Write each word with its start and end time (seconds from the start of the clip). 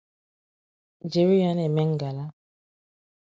jiri 1.11 1.35
ya 1.41 1.51
na-eme 1.55 1.83
ngala 1.93 2.23